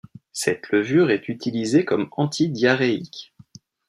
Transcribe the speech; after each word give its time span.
Cette 0.33 0.69
levure 0.71 1.11
est 1.11 1.29
utilisée 1.29 1.85
comme 1.85 2.07
antidiarrhéique. 2.17 3.35